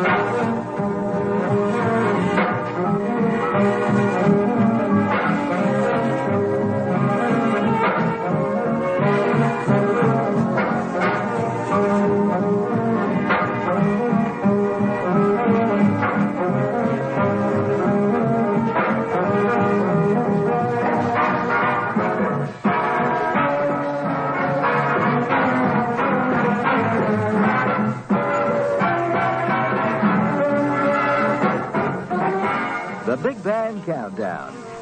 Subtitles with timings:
[0.00, 1.19] Big Band Countdown.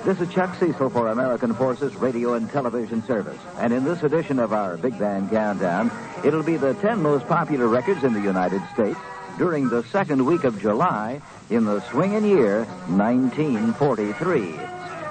[0.09, 3.39] This is Chuck Cecil for American Forces Radio and Television Service.
[3.59, 5.91] And in this edition of our Big Band Countdown,
[6.25, 8.99] it'll be the 10 most popular records in the United States
[9.37, 14.53] during the second week of July in the swinging year 1943.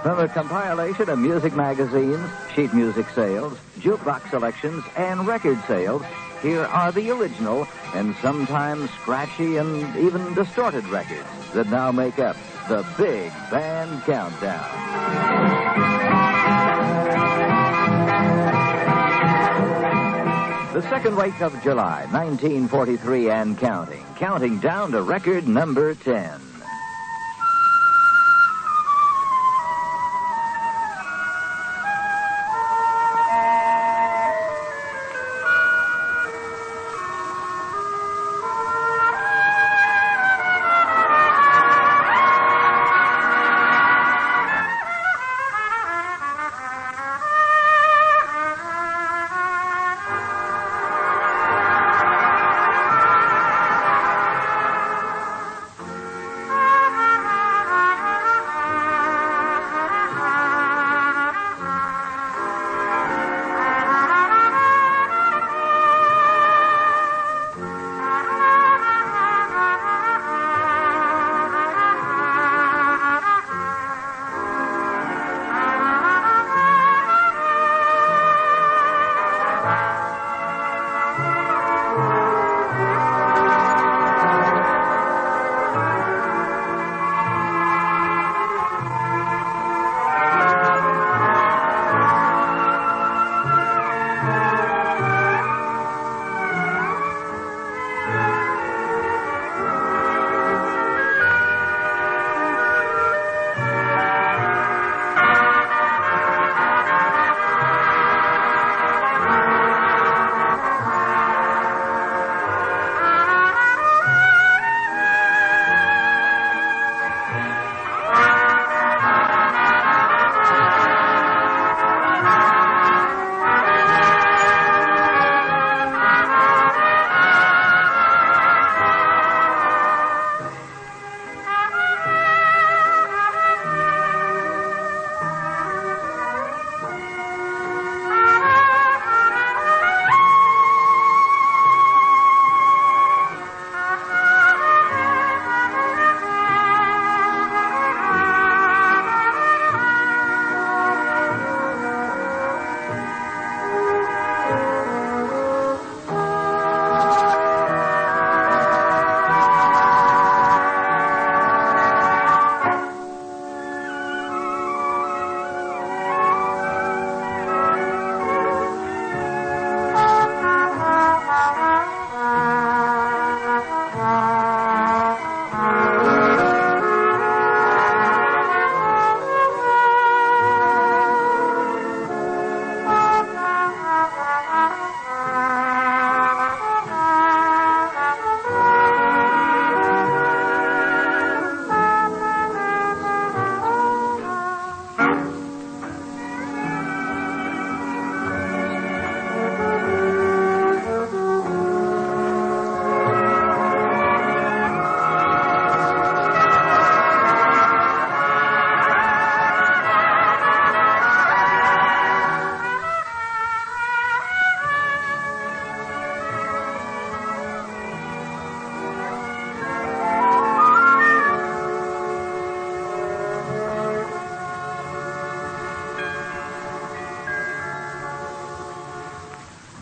[0.01, 6.01] From a compilation of music magazines, sheet music sales, jukebox selections, and record sales,
[6.41, 12.35] here are the original and sometimes scratchy and even distorted records that now make up
[12.67, 14.87] the Big Band Countdown.
[20.73, 24.05] The second week of July, 1943 and counting.
[24.17, 26.41] Counting down to record number 10.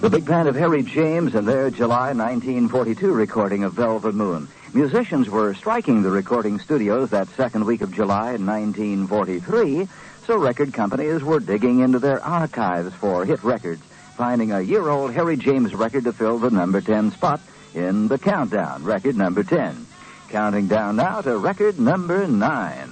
[0.06, 4.48] The big band of Harry James and their July 1942 recording of Velvet Moon.
[4.72, 9.88] Musicians were striking the recording studios that second week of July 1943,
[10.28, 13.81] so record companies were digging into their archives for hit records,
[14.16, 17.42] finding a year old Harry James record to fill the number 10 spot
[17.74, 19.88] in the countdown, record number 10.
[20.30, 22.85] Counting down now to record number 9.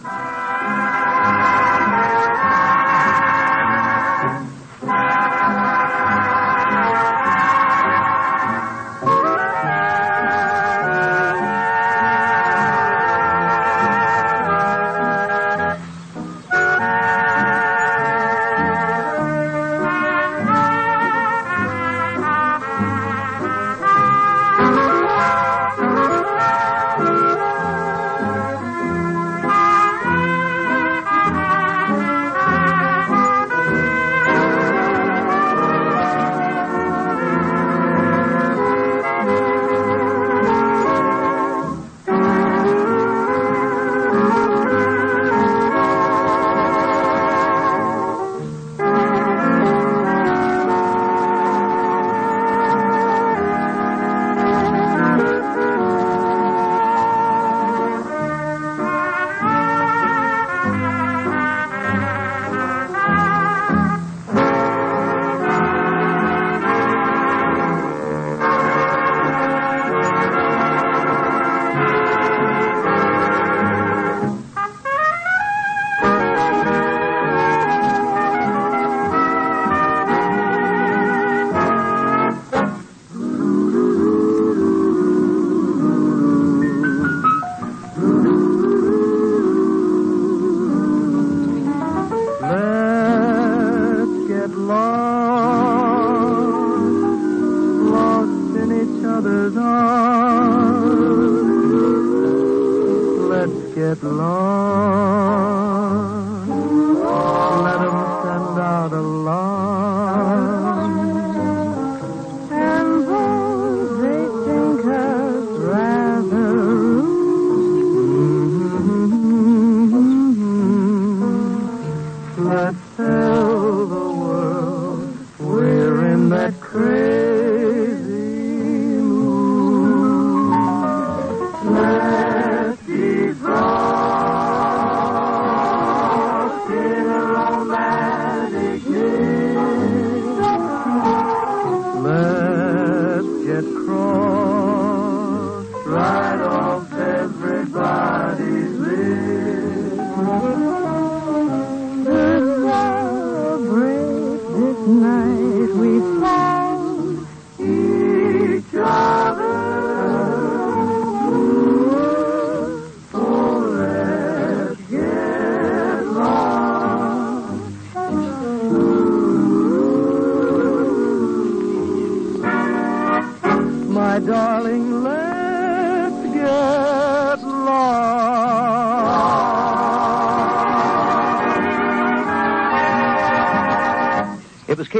[103.75, 105.72] Get lost,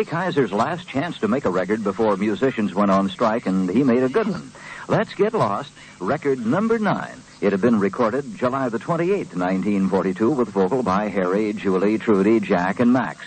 [0.04, 3.84] Kay Kyser's last chance to make a record before musicians went on strike, and he
[3.84, 4.52] made a good one.
[4.90, 5.72] Let's Get Lost,
[6.02, 7.22] record number nine.
[7.40, 12.82] It had been recorded July the 28th, 1942, with vocal by Harry, Julie, Trudy, Jack,
[12.82, 13.26] and Max.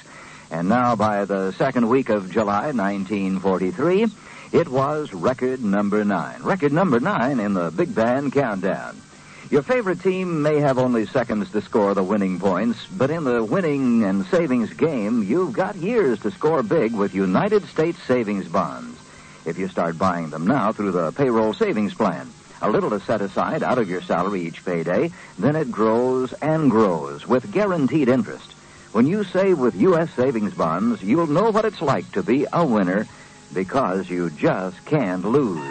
[0.51, 4.09] And now, by the second week of July, 1943,
[4.53, 6.43] it was record number nine.
[6.43, 9.01] Record number nine in the Big Band Countdown.
[9.49, 13.45] Your favorite team may have only seconds to score the winning points, but in the
[13.45, 18.99] winning and savings game, you've got years to score big with United States savings bonds.
[19.45, 22.29] If you start buying them now through the payroll savings plan,
[22.61, 26.69] a little is set aside out of your salary each payday, then it grows and
[26.69, 28.53] grows with guaranteed interest.
[28.91, 30.11] When you save with U.S.
[30.17, 33.07] savings bonds, you'll know what it's like to be a winner
[33.55, 35.63] because you just can't lose.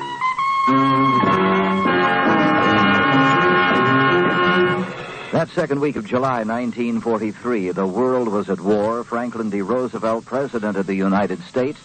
[5.36, 9.04] That second week of July 1943, the world was at war.
[9.04, 9.62] Franklin D.
[9.62, 11.78] Roosevelt, President of the United States,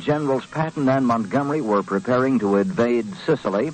[0.00, 3.70] Generals Patton and Montgomery were preparing to invade Sicily.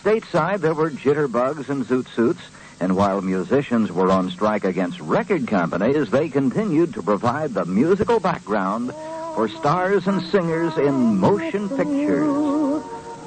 [0.00, 2.42] Stateside, there were jitterbugs and zoot suits,
[2.78, 8.20] and while musicians were on strike against record companies, they continued to provide the musical
[8.20, 8.92] background
[9.34, 12.84] for stars and singers in motion pictures.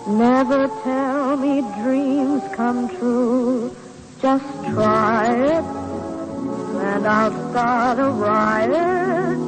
[0.07, 3.75] Never tell me dreams come true.
[4.21, 9.39] Just try it, and I'll start a riot.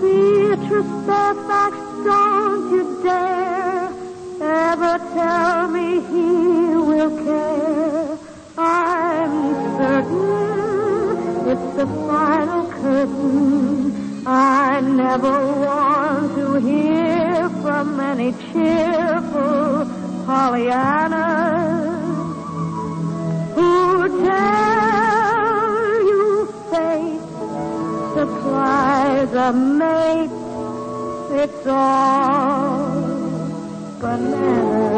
[0.00, 3.92] Beatrice Fairfax, don't you dare
[4.42, 8.18] ever tell me he will care.
[8.58, 14.26] I'm certain it's the final curtain.
[14.26, 19.86] I never want to hear from any cheerful
[23.58, 27.26] who tell you fate
[28.14, 30.30] supplies a mate?
[31.42, 32.86] It's all
[34.00, 34.97] bananas.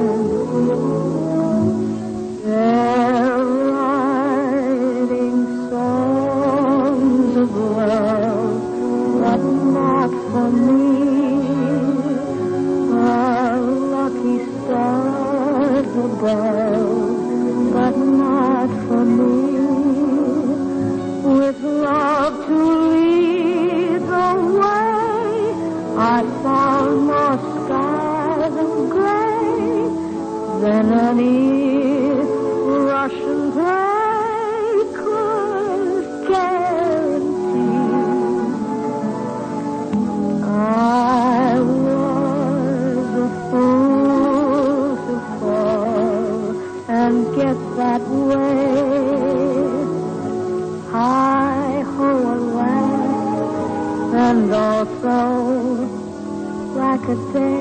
[57.11, 57.60] Like a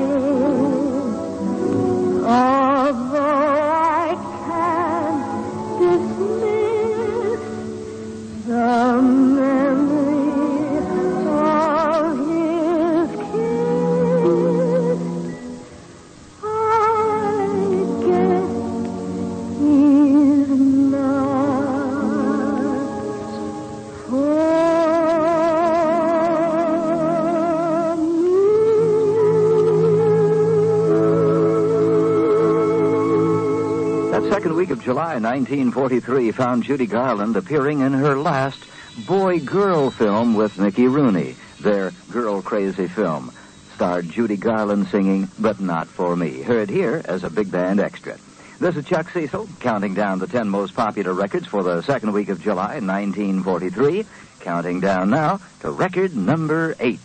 [34.90, 38.66] July 1943 found Judy Garland appearing in her last
[39.06, 43.32] boy girl film with Mickey Rooney, their Girl Crazy film.
[43.76, 48.18] Starred Judy Garland singing But Not For Me, heard here as a big band extra.
[48.60, 52.30] This is Chuck Cecil, counting down the 10 most popular records for the second week
[52.30, 54.08] of July 1943.
[54.40, 57.00] Counting down now to record number 8.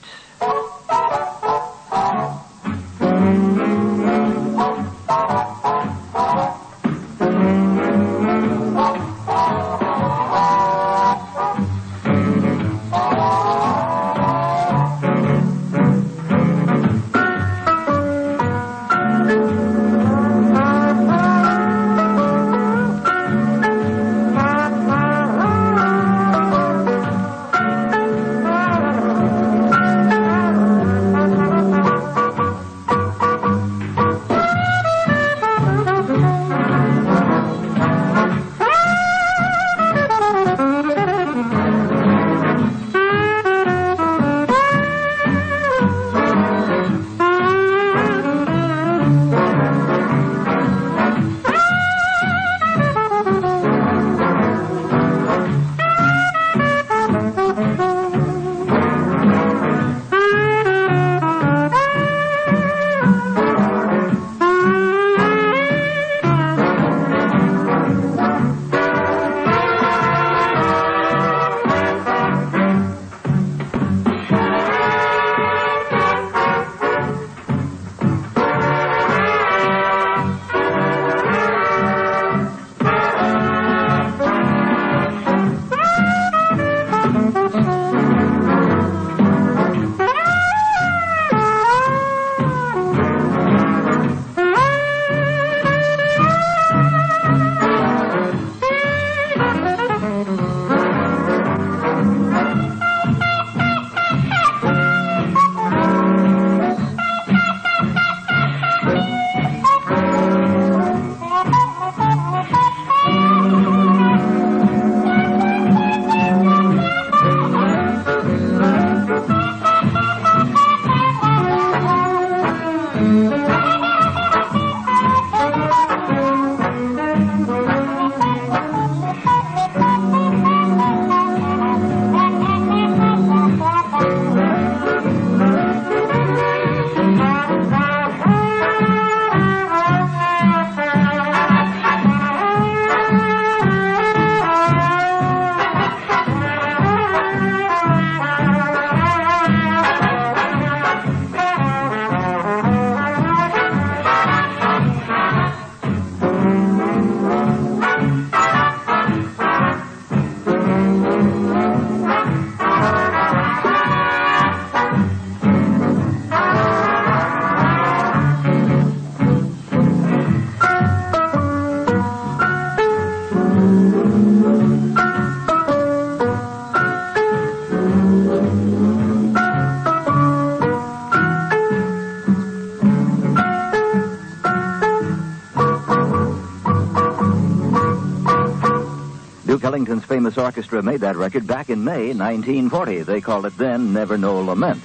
[189.64, 193.02] Ellington's famous orchestra made that record back in May 1940.
[193.02, 194.82] They called it then Never No Lament.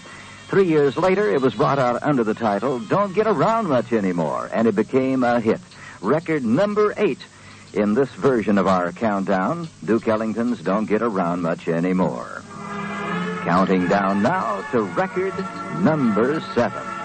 [0.47, 4.49] Three years later, it was brought out under the title Don't Get Around Much Anymore,
[4.53, 5.59] and it became a hit.
[6.01, 7.19] Record number eight
[7.73, 12.41] in this version of our countdown, Duke Ellington's Don't Get Around Much Anymore.
[13.43, 15.33] Counting down now to record
[15.81, 16.98] number seven.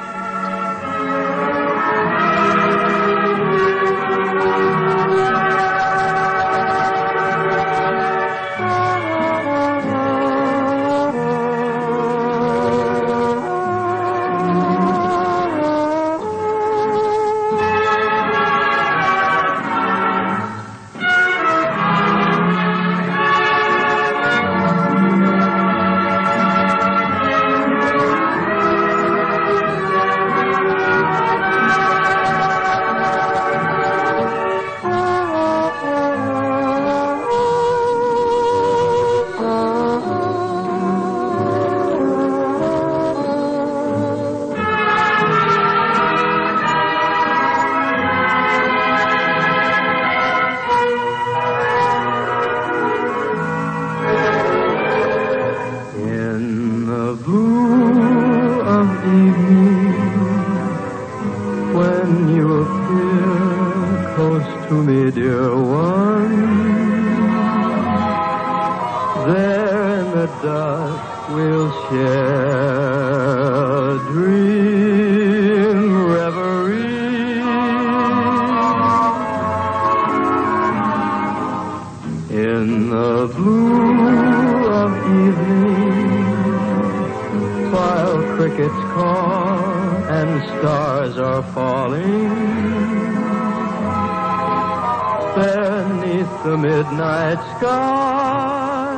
[96.56, 98.96] Midnight sky,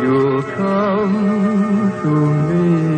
[0.00, 2.14] you'll come to
[2.48, 2.90] me.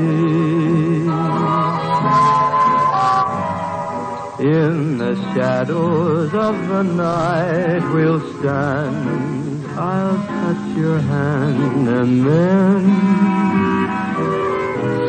[4.42, 9.66] In the shadows of the night we'll stand.
[9.78, 12.82] I'll touch your hand and then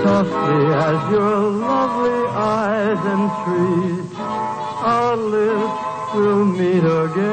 [0.04, 7.33] softly as your lovely eyes entreat, our lips will meet again.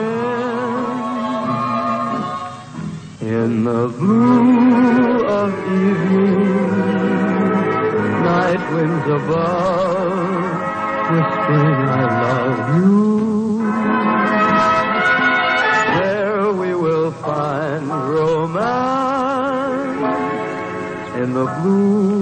[3.60, 6.70] In the blue of evening,
[8.24, 10.48] night winds above,
[11.10, 13.60] whispering I love you.
[16.00, 19.20] There we will find romance
[21.16, 22.19] in the blue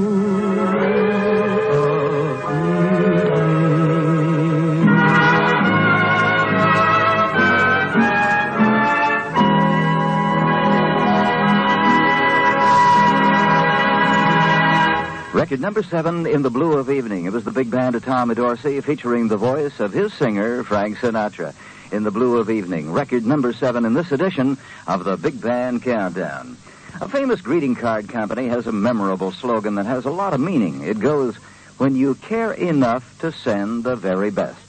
[15.49, 17.25] Record number seven in the blue of evening.
[17.25, 20.99] It was the big band of Tommy Dorsey featuring the voice of his singer, Frank
[20.99, 21.55] Sinatra,
[21.91, 22.93] in the blue of evening.
[22.93, 26.59] Record number seven in this edition of the Big Band Countdown.
[27.01, 30.83] A famous greeting card company has a memorable slogan that has a lot of meaning.
[30.83, 31.37] It goes,
[31.79, 34.61] when you care enough to send the very best.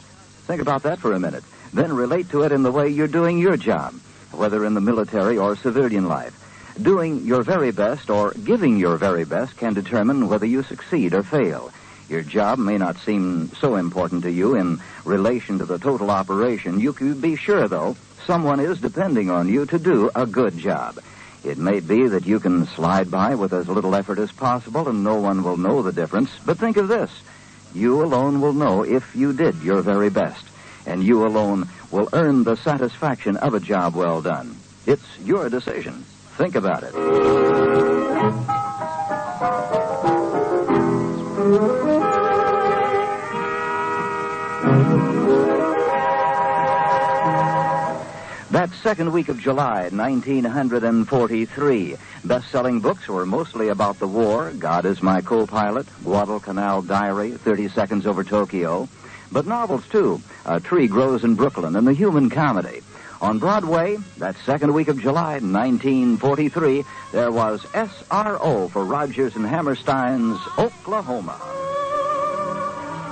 [0.48, 1.44] Think about that for a minute.
[1.74, 3.96] Then relate to it in the way you're doing your job,
[4.32, 6.49] whether in the military or civilian life.
[6.82, 11.24] Doing your very best or giving your very best can determine whether you succeed or
[11.24, 11.72] fail.
[12.08, 16.80] Your job may not seem so important to you in relation to the total operation.
[16.80, 21.00] You can be sure, though, someone is depending on you to do a good job.
[21.44, 25.04] It may be that you can slide by with as little effort as possible and
[25.04, 27.12] no one will know the difference, but think of this.
[27.74, 30.46] You alone will know if you did your very best,
[30.86, 34.56] and you alone will earn the satisfaction of a job well done.
[34.86, 36.06] It's your decision.
[36.40, 36.94] Think about it.
[48.52, 55.04] That second week of July, 1943, best-selling books were mostly about the war, God is
[55.04, 58.88] My Co-Pilot, Guadalcanal Diary, 30 Seconds Over Tokyo,
[59.30, 62.82] but novels too, A Tree Grows in Brooklyn, and The Human Comedy.
[63.22, 70.40] On Broadway, that second week of July, 1943, there was SRO for Rodgers and Hammerstein's
[70.58, 71.38] Oklahoma.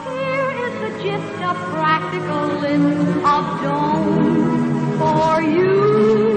[0.08, 2.48] Here is the gist of practical
[3.26, 3.60] of
[4.98, 6.37] for you.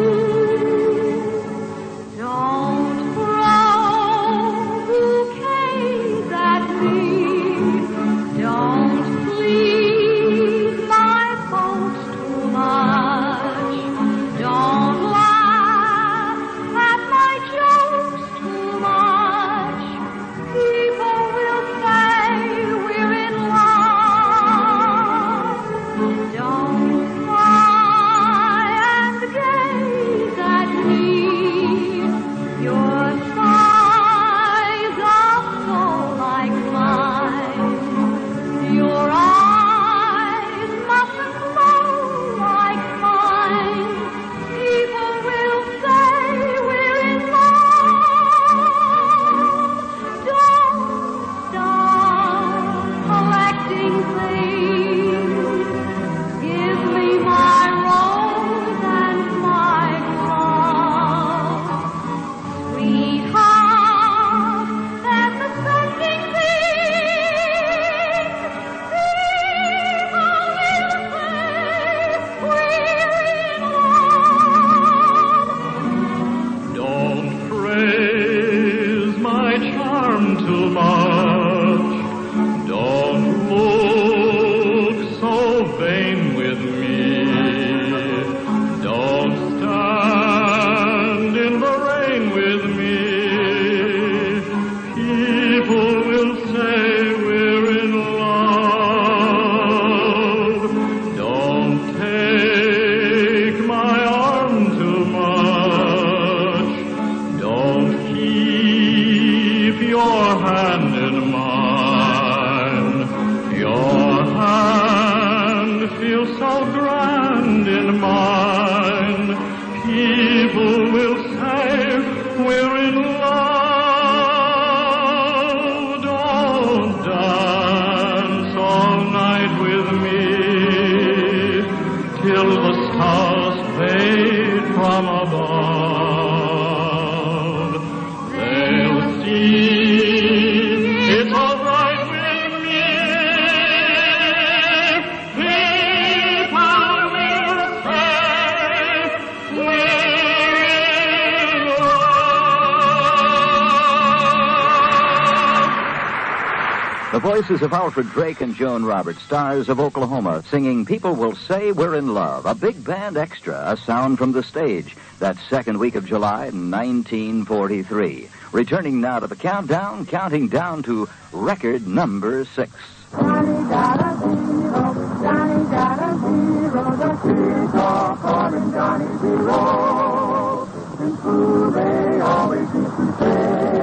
[157.31, 161.95] Voices of Alfred Drake and Joan Roberts, stars of Oklahoma, singing People Will Say We're
[161.95, 166.05] in Love, a big band extra, a sound from the stage, that second week of
[166.05, 168.29] July, 1943.
[168.51, 172.73] Returning now to the countdown, counting down to record number six.
[173.13, 180.69] Johnny got a zero, Johnny got a zero, the kids are Johnny Zero.
[180.99, 183.77] In school they always used to say,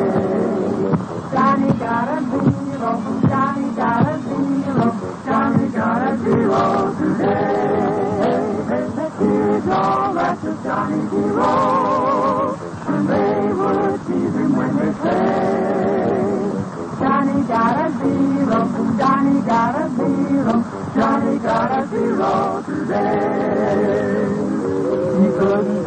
[1.32, 2.57] Johnny got a zero,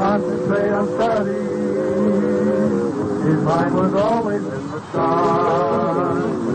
[0.01, 1.33] Concentrate on study.
[3.29, 6.50] His mind was always in the sun.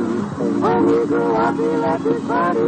[0.62, 2.60] When he grew up, he left his buddy.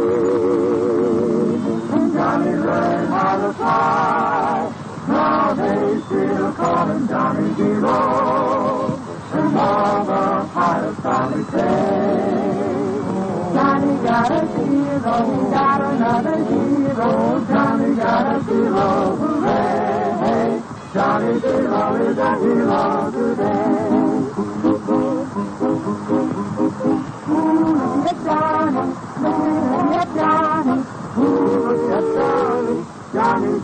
[1.92, 4.72] And Johnny learned how to fly.
[5.08, 9.00] Now they still call him Johnny Zero.
[9.30, 12.08] And all the pilots probably say,
[13.54, 20.62] Johnny got a zero, got another zero, Johnny got a zero, hooray!
[20.94, 23.77] Johnny Zero is a hero today.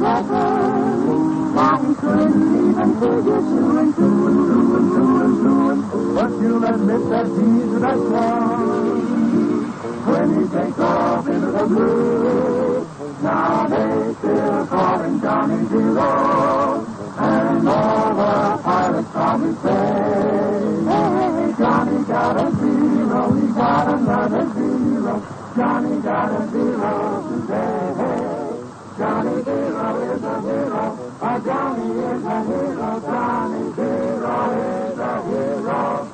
[0.00, 2.90] he couldn't even.
[6.14, 9.00] But you'll admit that he's the best one.
[10.06, 12.69] When he takes off into the blue,
[29.60, 31.12] Zero is a hero.
[31.44, 33.00] Johnny is a hero.
[33.00, 34.36] Johnny Zero
[34.90, 36.08] is a hero.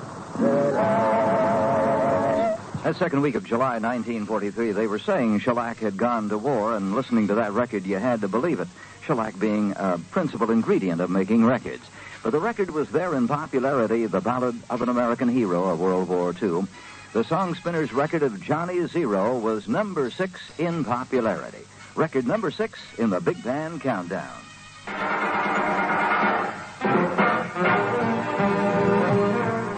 [2.83, 6.95] That second week of July 1943, they were saying shellac had gone to war, and
[6.95, 8.69] listening to that record, you had to believe it.
[9.05, 11.85] Shellac being a principal ingredient of making records.
[12.23, 16.09] But the record was there in popularity, the ballad of an American hero of World
[16.09, 16.65] War II.
[17.13, 21.65] The song spinner's record of Johnny Zero was number six in popularity.
[21.97, 24.37] Record number six in the Big Band Countdown.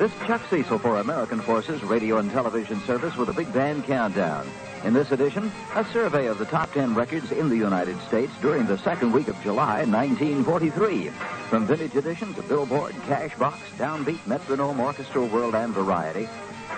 [0.00, 3.84] This is Chuck Cecil for American Forces Radio and Television Service with a Big Band
[3.84, 4.48] Countdown.
[4.84, 8.66] In this edition, a survey of the top 10 records in the United States during
[8.66, 11.10] the second week of July 1943.
[11.50, 16.28] From vintage edition to Billboard, Cashbox, Downbeat, Metronome, Orchestral World, and Variety,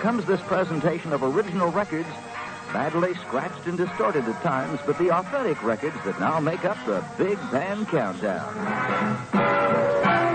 [0.01, 2.09] comes this presentation of original records,
[2.73, 7.03] badly scratched and distorted at times, but the authentic records that now make up the
[7.17, 10.30] Big Band Countdown.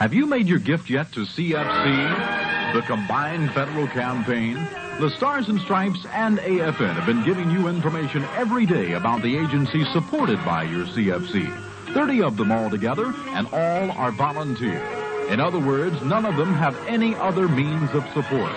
[0.00, 4.54] Have you made your gift yet to CFC, the combined federal campaign?
[4.98, 9.36] The Stars and Stripes and AFN have been giving you information every day about the
[9.36, 11.54] agencies supported by your CFC.
[11.92, 14.82] 30 of them altogether, and all are volunteer.
[15.28, 18.56] In other words, none of them have any other means of support.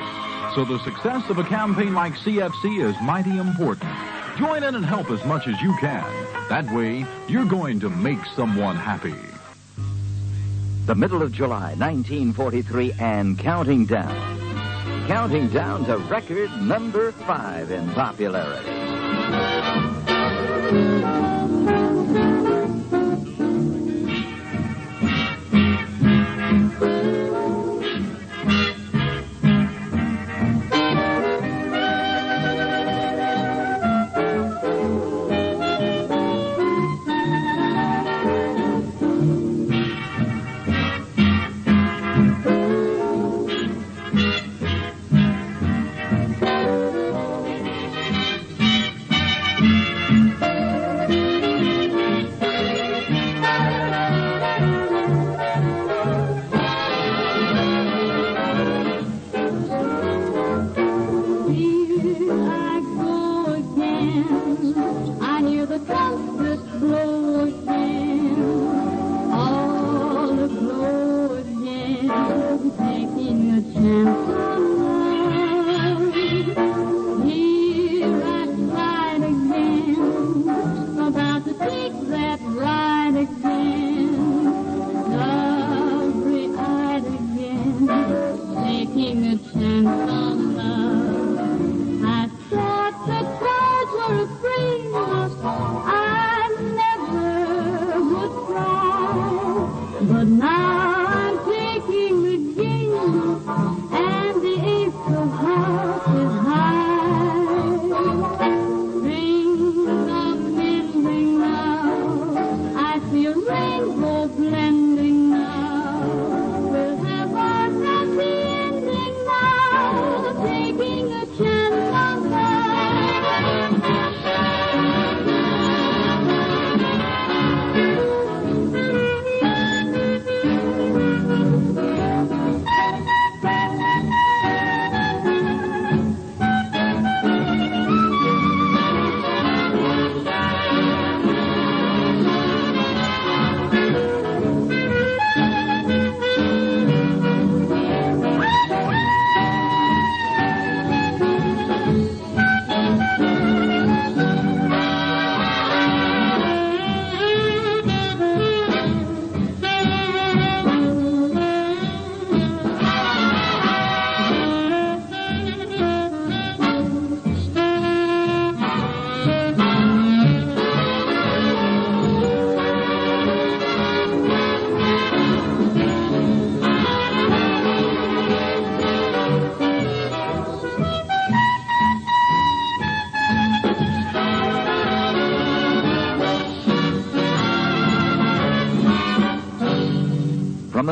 [0.56, 3.91] So the success of a campaign like CFC is mighty important.
[4.38, 6.06] Join in and help as much as you can.
[6.47, 9.33] That way, you're going to make someone happy.
[10.86, 15.08] The middle of July, 1943, and counting down.
[15.08, 18.69] Counting down to record number five in popularity.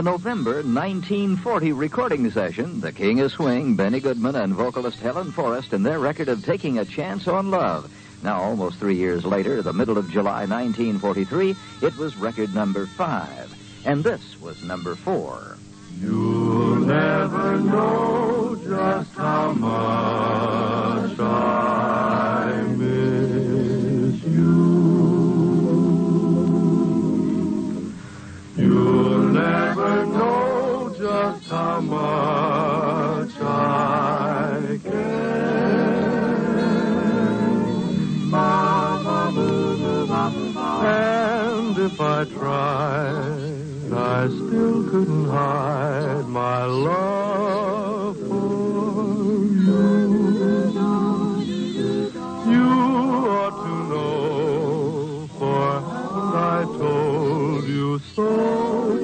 [0.01, 5.73] The November 1940 recording session, the King of Swing, Benny Goodman, and vocalist Helen Forrest,
[5.73, 7.93] and their record of Taking a Chance on Love.
[8.23, 13.55] Now, almost three years later, the middle of July 1943, it was record number five.
[13.85, 15.57] And this was number four.
[15.99, 21.00] You'll never know just how much
[31.21, 35.61] just how much I care.
[40.83, 49.83] And if I tried, I still couldn't hide my love for you.
[52.53, 52.67] You
[53.37, 55.67] ought to know, for
[56.55, 59.00] I told you so?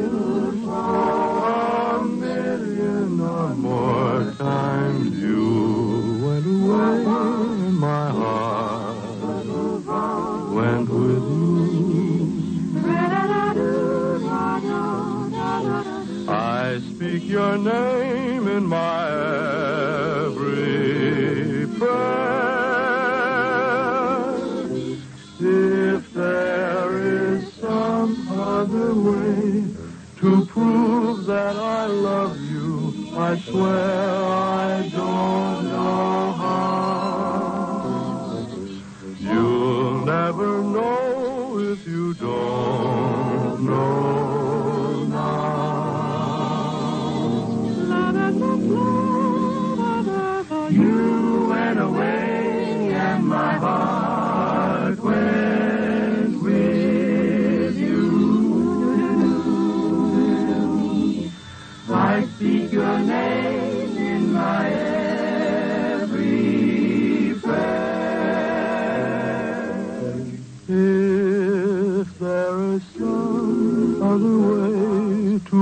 [17.37, 19.09] your name in my
[20.25, 21.97] every breath.
[25.39, 29.65] If there is some other way
[30.19, 35.56] to prove that I love you, I swear I don't.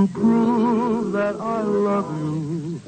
[0.07, 2.81] prove that I love you.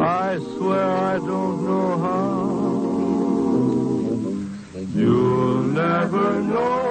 [0.00, 2.56] I swear I don't know how.
[4.94, 6.85] You'll never know.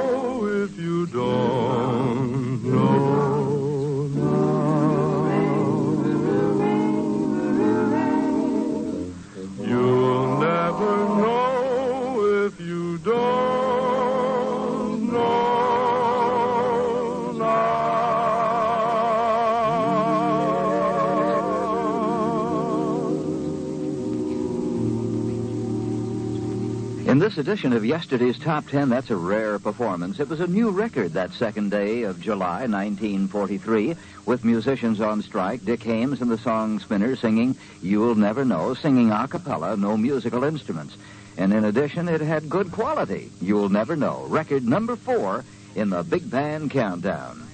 [27.35, 30.21] This edition of yesterday's Top Ten, that's a rare performance.
[30.21, 33.93] It was a new record that second day of July 1943,
[34.25, 39.11] with musicians on strike, Dick Haymes and the Song Spinners singing You'll Never Know, singing
[39.11, 40.95] a cappella, no musical instruments.
[41.35, 43.29] And in addition, it had good quality.
[43.41, 45.43] You'll Never Know, record number four
[45.75, 47.45] in the Big Band Countdown.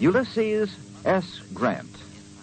[0.00, 1.40] Ulysses S.
[1.54, 1.94] Grant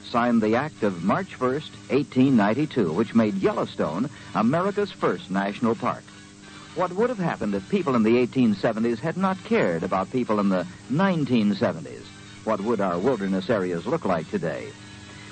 [0.09, 6.03] signed the act of March 1st, 1892, which made Yellowstone America's first national park.
[6.75, 10.49] What would have happened if people in the 1870s had not cared about people in
[10.49, 12.03] the 1970s?
[12.43, 14.73] What would our wilderness areas look like today?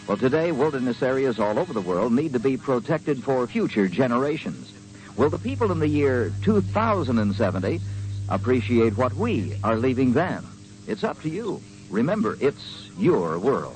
[0.07, 4.71] Well, today, wilderness areas all over the world need to be protected for future generations.
[5.17, 7.81] Will the people in the year 2070
[8.29, 10.47] appreciate what we are leaving them?
[10.87, 11.61] It's up to you.
[11.89, 13.75] Remember, it's your world.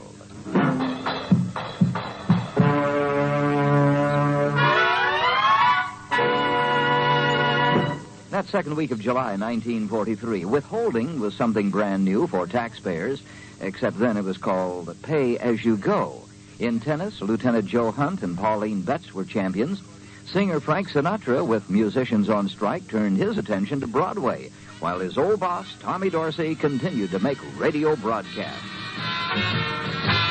[8.38, 13.24] That second week of July 1943, withholding was something brand new for taxpayers,
[13.62, 16.22] except then it was called pay as you go.
[16.60, 19.82] In tennis, Lieutenant Joe Hunt and Pauline Betz were champions.
[20.28, 25.40] Singer Frank Sinatra, with musicians on strike, turned his attention to Broadway, while his old
[25.40, 30.27] boss, Tommy Dorsey, continued to make radio broadcasts.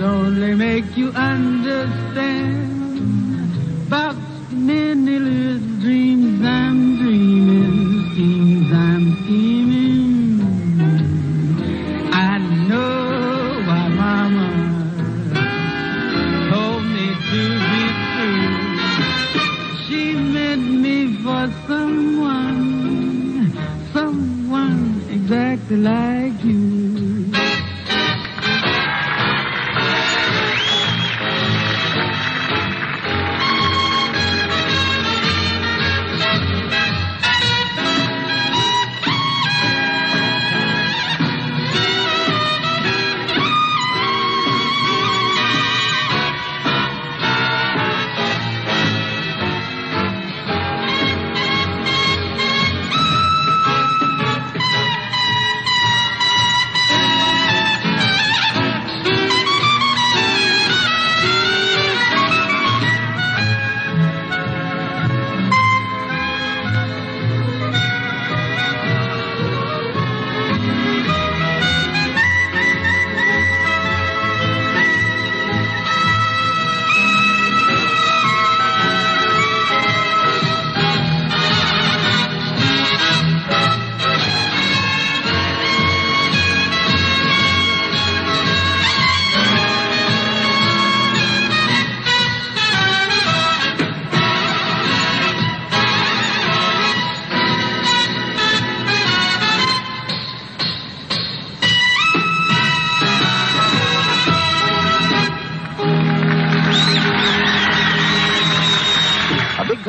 [0.00, 2.68] Only make you understand
[3.86, 4.16] about
[4.52, 10.40] many little dreams I'm dreaming, schemes I'm scheming.
[12.12, 12.38] I
[12.68, 14.48] know why Mama
[16.50, 18.52] told me to be true.
[19.86, 22.66] She meant me for someone,
[23.92, 24.80] someone
[25.10, 26.27] exactly like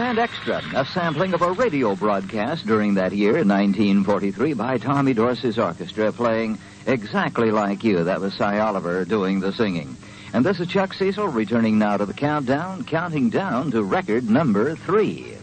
[0.09, 5.59] Band Extra, a sampling of a radio broadcast during that year, 1943, by Tommy Dorsey's
[5.59, 6.57] orchestra, playing
[6.87, 8.03] exactly like you.
[8.03, 9.95] That was Sy Oliver doing the singing.
[10.33, 14.75] And this is Chuck Cecil returning now to the countdown, counting down to record number
[14.75, 15.35] three.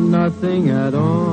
[0.00, 1.27] nothing at all.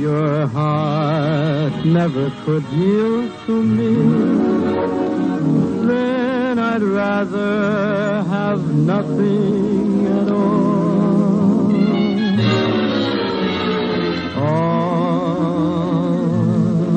[0.00, 3.94] Your heart never could yield to me,
[5.86, 11.70] then I'd rather have nothing at all.
[14.38, 15.36] All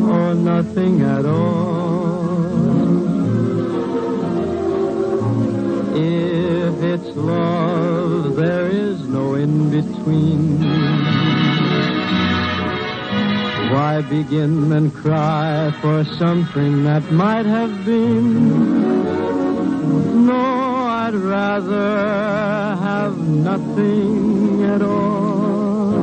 [0.10, 1.84] or nothing at all.
[5.94, 11.03] If it's love, there is no in between.
[13.72, 19.06] Why begin and cry for something that might have been?
[20.26, 20.44] No,
[21.04, 25.94] I'd rather have nothing at all.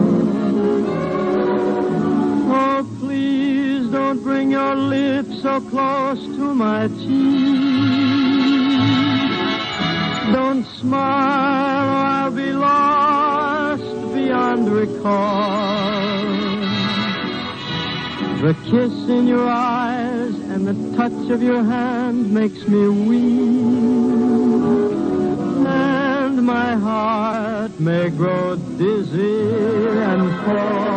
[2.53, 7.61] Oh, please don't bring your lips so close to my cheek.
[10.33, 16.00] Don't smile or I'll be lost beyond recall.
[18.41, 23.67] The kiss in your eyes and the touch of your hand makes me weak.
[25.69, 29.47] And my heart may grow dizzy
[30.11, 30.91] and fall.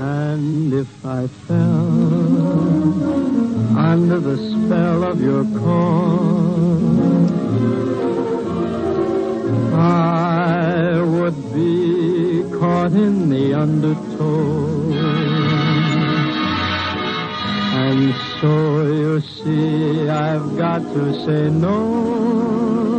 [0.00, 1.58] And if I fell
[3.76, 6.78] under the spell of your call,
[9.78, 14.87] I would be caught in the undertow.
[18.40, 22.97] So you see, I've got to say no,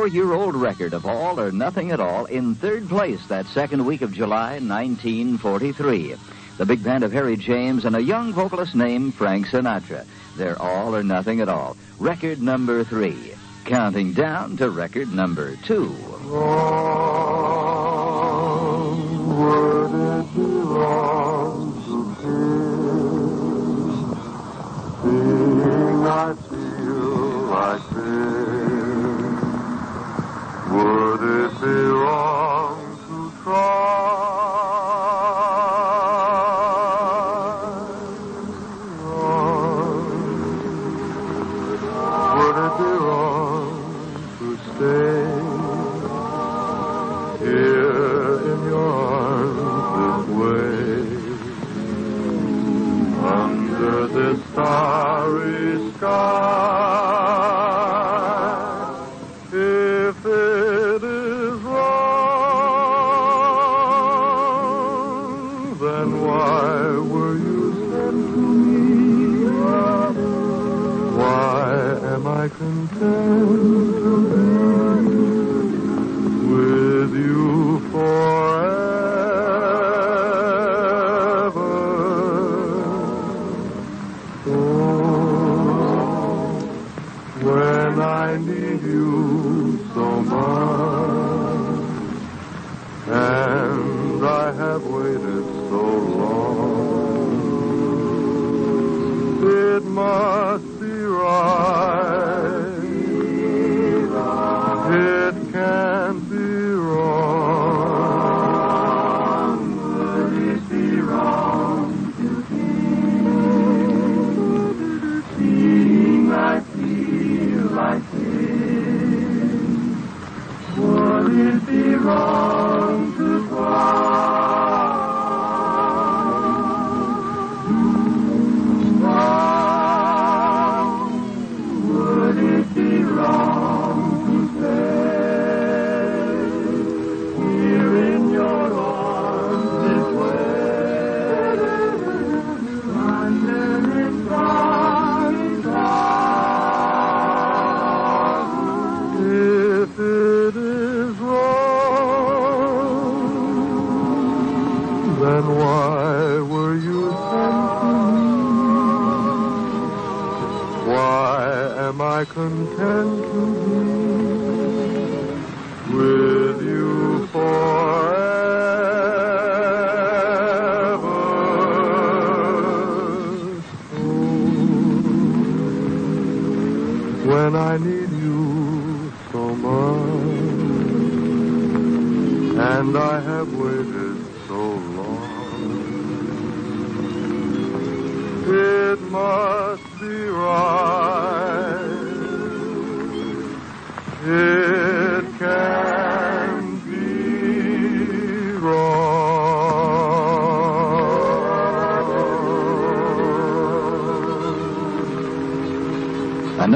[0.00, 3.84] four year old record of All or Nothing at All in third place that second
[3.84, 6.14] week of July 1943.
[6.56, 10.06] The big band of Harry James and a young vocalist named Frank Sinatra.
[10.38, 11.76] They're All or Nothing at All.
[11.98, 13.34] Record number three.
[13.66, 15.94] Counting down to record number two.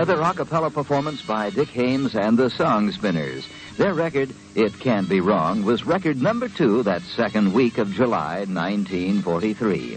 [0.05, 3.49] Another a cappella performance by Dick Haymes and the Song Spinners.
[3.79, 8.41] Their record, It Can't Be Wrong, was record number two that second week of July
[8.41, 9.97] 1943.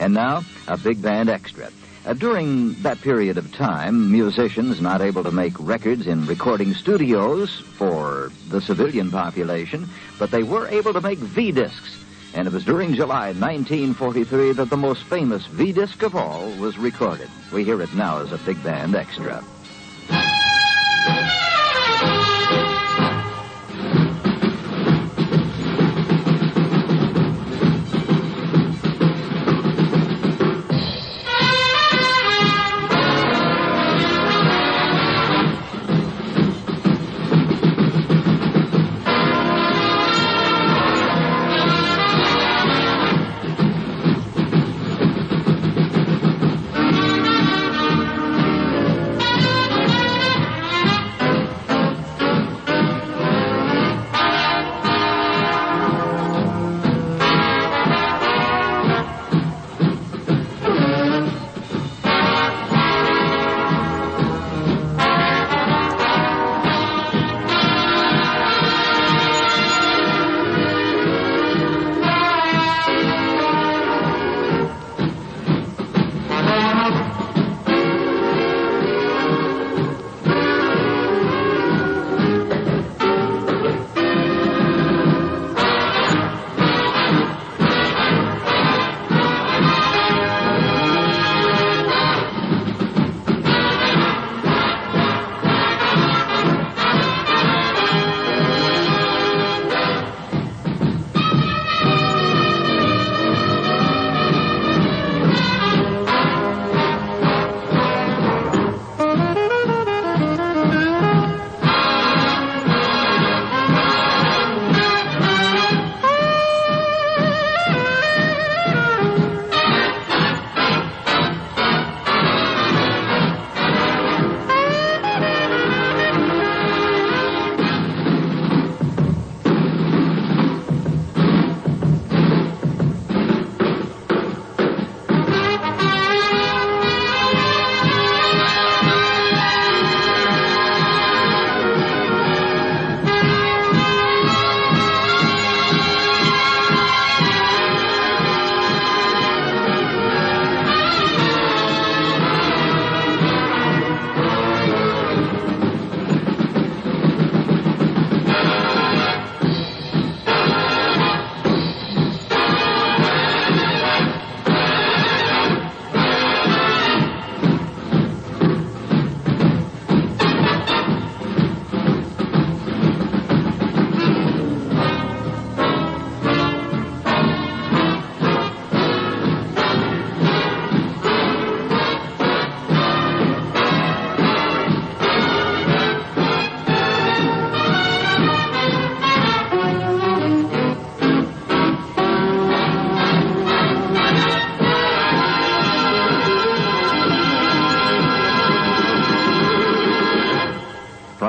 [0.00, 1.68] And now, a big band extra.
[2.06, 7.60] Uh, during that period of time, musicians not able to make records in recording studios
[7.76, 9.86] for the civilian population,
[10.18, 12.01] but they were able to make V-discs.
[12.34, 17.28] And it was during July 1943 that the most famous V-disc of all was recorded.
[17.52, 19.44] We hear it now as a big band extra.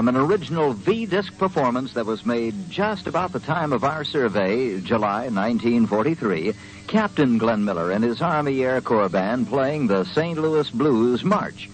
[0.04, 4.82] From an original V-disc performance that was made just about the time of our survey,
[4.82, 6.52] July 1943,
[6.88, 10.38] Captain Glenn Miller and his Army Air Corps Band playing the St.
[10.38, 11.70] Louis Blues March.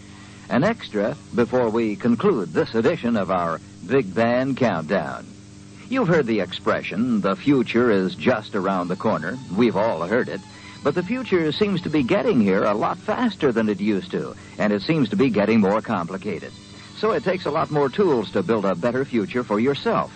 [0.48, 5.26] An extra before we conclude this edition of our Big Band Countdown.
[5.90, 9.40] You've heard the expression, the future is just around the corner.
[9.58, 10.42] We've all heard it.
[10.84, 14.36] But the future seems to be getting here a lot faster than it used to,
[14.60, 16.54] and it seems to be getting more complicated.
[17.00, 20.12] So it takes a lot more tools to build a better future for yourself.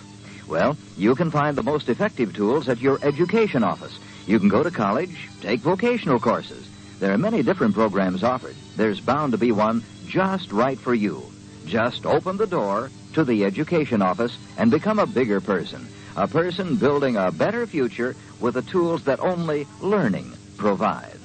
[0.46, 3.98] Well, you can find the most effective tools at your education office.
[4.26, 6.68] You can go to college, take vocational courses.
[7.00, 8.54] There are many different programs offered.
[8.76, 11.32] There's bound to be one just right for you.
[11.64, 15.88] Just open the door to the education office and become a bigger person.
[16.16, 21.18] A person building a better future with the tools that only learning provides.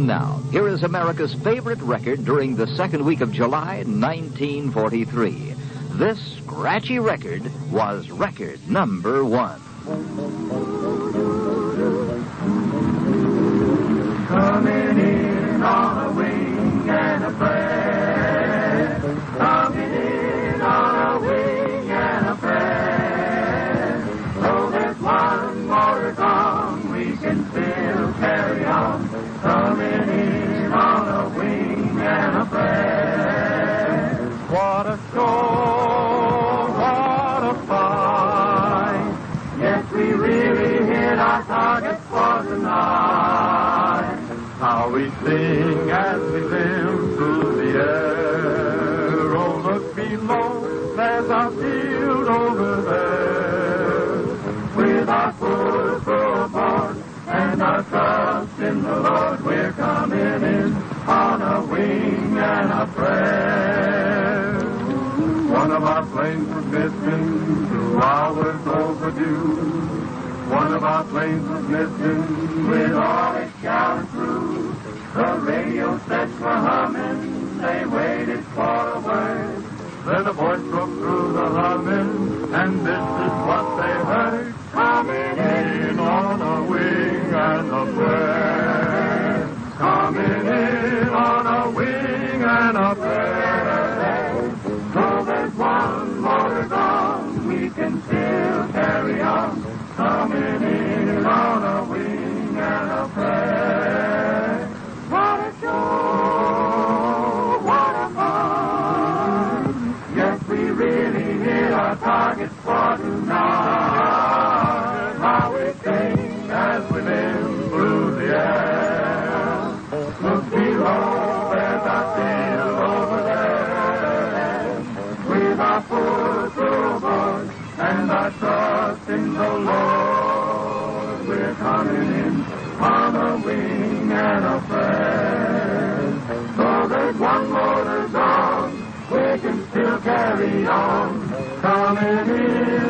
[0.00, 5.54] And now, here is America's favorite record during the second week of July 1943.
[5.98, 9.60] This scratchy record was record number one.
[14.26, 19.00] Coming in on a wing and a prayer.
[19.36, 19.99] Coming in
[29.42, 34.28] Coming in on a wing and a prayer.
[34.50, 39.16] What a show, what a fight.
[39.58, 44.18] Yes, we really hit our target for tonight.
[44.58, 45.69] How we sing
[68.02, 69.56] hours overdue.
[70.50, 73.19] One of our planes was missing, with all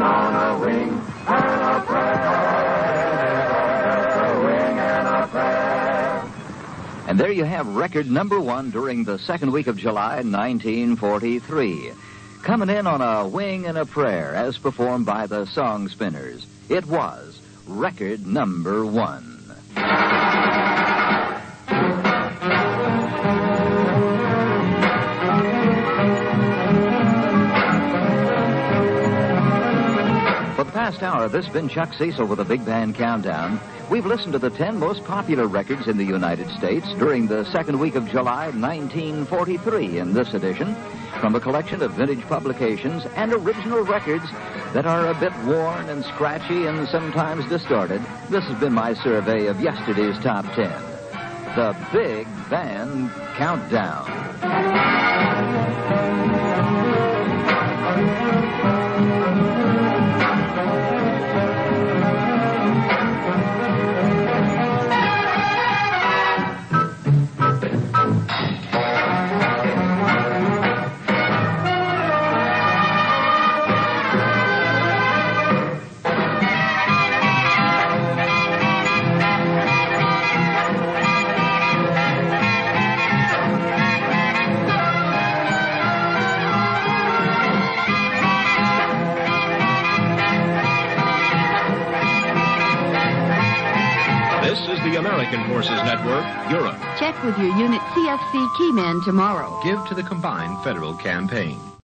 [0.00, 0.88] in on a wing
[1.26, 2.14] and a prayer.
[4.24, 6.24] A wing and a prayer.
[7.06, 11.92] And there you have record number one during the second week of July 1943.
[12.42, 16.46] Coming in on a wing and a prayer as performed by the Song Spinners.
[16.70, 19.29] It was record number one.
[30.70, 33.60] Past hour, this has been Chuck Cecil with the Big Band Countdown.
[33.90, 37.78] We've listened to the 10 most popular records in the United States during the second
[37.78, 40.76] week of July 1943 in this edition
[41.20, 44.24] from a collection of vintage publications and original records
[44.72, 48.00] that are a bit worn and scratchy and sometimes distorted.
[48.28, 50.70] This has been my survey of yesterday's top 10.
[51.56, 54.06] The Big Band Countdown.
[95.20, 96.78] American Forces Network, Europe.
[96.98, 99.60] Check with your unit CFC keyman tomorrow.
[99.62, 101.69] Give to the combined federal campaign.